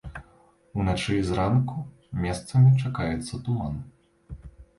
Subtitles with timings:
[0.83, 1.77] Уначы і зранку
[2.25, 3.79] месцамі чакаецца туман.